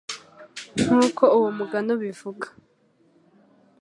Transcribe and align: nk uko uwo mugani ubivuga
nk 0.83 0.91
uko 1.05 1.23
uwo 1.37 1.49
mugani 1.57 1.89
ubivuga 1.95 2.47